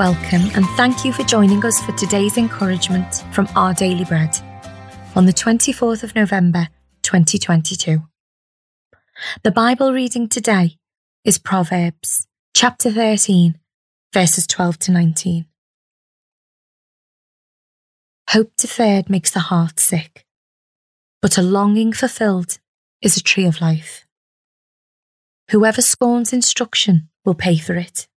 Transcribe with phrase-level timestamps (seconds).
[0.00, 4.34] Welcome and thank you for joining us for today's encouragement from Our Daily Bread
[5.14, 6.68] on the 24th of November
[7.02, 8.02] 2022.
[9.42, 10.78] The Bible reading today
[11.22, 13.58] is Proverbs chapter 13,
[14.14, 15.44] verses 12 to 19.
[18.30, 20.24] Hope deferred makes the heart sick,
[21.20, 22.58] but a longing fulfilled
[23.02, 24.06] is a tree of life.
[25.50, 28.08] Whoever scorns instruction will pay for it,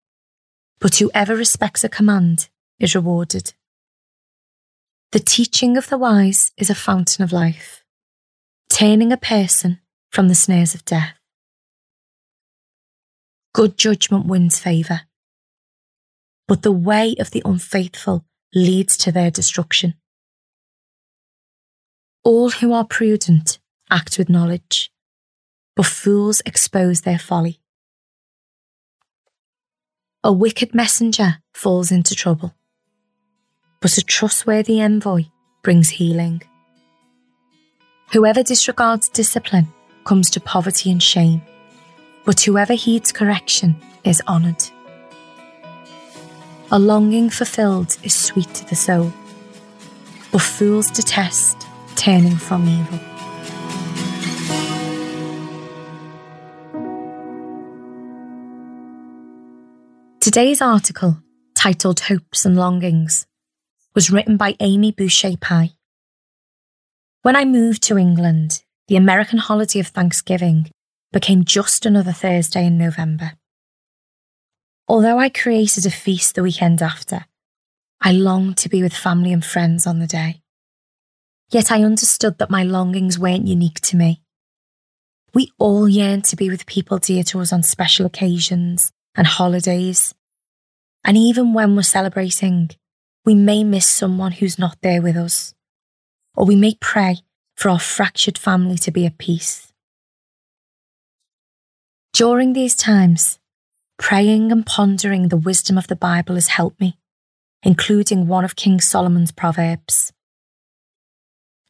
[0.83, 3.53] but whoever respects a command is rewarded.
[5.13, 7.85] The teaching of the wise is a fountain of life,
[8.69, 9.79] turning a person
[10.11, 11.17] from the snares of death.
[13.53, 15.03] Good judgment wins favour,
[16.49, 19.93] but the way of the unfaithful leads to their destruction.
[22.25, 23.57] All who are prudent
[23.89, 24.91] act with knowledge,
[25.77, 27.62] but fools expose their folly.
[30.25, 32.55] A wicked messenger falls into trouble,
[33.81, 35.25] but a trustworthy envoy
[35.63, 36.41] brings healing.
[38.13, 39.67] Whoever disregards discipline
[40.05, 41.41] comes to poverty and shame,
[42.23, 44.63] but whoever heeds correction is honoured.
[46.71, 49.11] A longing fulfilled is sweet to the soul,
[50.31, 53.12] but fools detest turning from evil.
[60.23, 61.17] Today's article,
[61.53, 63.27] titled Hopes and Longings,
[63.93, 65.71] was written by Amy Boucher Pye.
[67.23, 70.71] When I moved to England, the American holiday of Thanksgiving
[71.11, 73.33] became just another Thursday in November.
[74.88, 77.25] Although I created a feast the weekend after,
[77.99, 80.41] I longed to be with family and friends on the day.
[81.49, 84.21] Yet I understood that my longings weren't unique to me.
[85.33, 90.14] We all yearn to be with people dear to us on special occasions and holidays.
[91.03, 92.69] And even when we're celebrating,
[93.26, 95.54] we may miss someone who's not there with us.
[96.36, 97.17] Or we may pray
[97.55, 99.71] for our fractured family to be at peace.
[102.14, 103.39] During these times,
[103.98, 106.98] praying and pondering the wisdom of the Bible has helped me,
[107.64, 110.14] including one of King Solomon's Proverbs.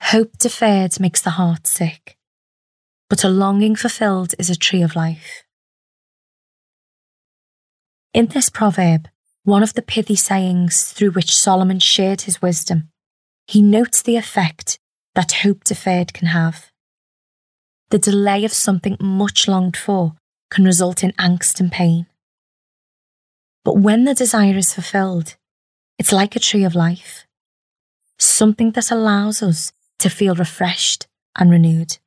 [0.02, 2.18] Hope deferred makes the heart sick,
[3.10, 5.46] but a longing fulfilled is a tree of life.
[8.14, 9.10] In this proverb,
[9.44, 12.90] one of the pithy sayings through which Solomon shared his wisdom,
[13.48, 14.78] he notes the effect
[15.16, 16.70] that hope deferred can have.
[17.90, 20.14] The delay of something much longed for
[20.52, 22.06] can result in angst and pain.
[23.66, 25.36] But when the desire is fulfilled,
[25.98, 27.26] it's like a tree of life,
[28.20, 31.98] something that allows us to feel refreshed and renewed.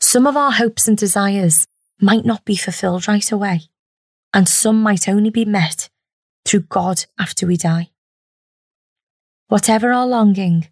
[0.00, 1.66] Some of our hopes and desires
[1.98, 3.62] might not be fulfilled right away,
[4.34, 5.88] and some might only be met
[6.44, 7.90] through God after we die.
[9.48, 10.68] Whatever our longing,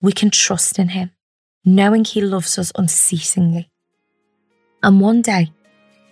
[0.00, 1.10] we can trust in Him,
[1.64, 3.70] knowing He loves us unceasingly.
[4.82, 5.52] And one day,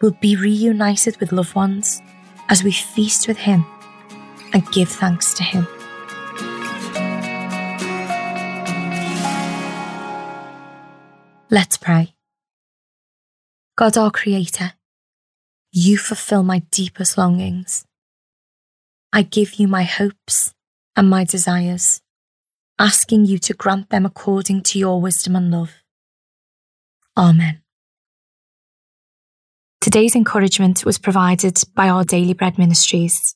[0.00, 2.00] we'll be reunited with loved ones
[2.48, 3.64] as we feast with Him
[4.52, 5.66] and give thanks to Him.
[11.52, 12.14] Let's pray.
[13.76, 14.72] God, our Creator,
[15.72, 17.84] you fulfill my deepest longings.
[19.12, 20.52] I give you my hopes
[20.96, 22.00] and my desires,
[22.78, 25.74] asking you to grant them according to your wisdom and love.
[27.16, 27.62] Amen.
[29.80, 33.34] Today's encouragement was provided by our Daily Bread Ministries.